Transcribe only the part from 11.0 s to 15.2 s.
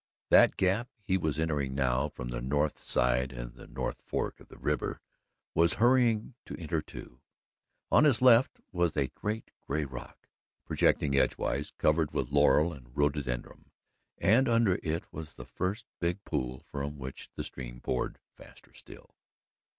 edgewise, covered with laurel and rhododendron, and under it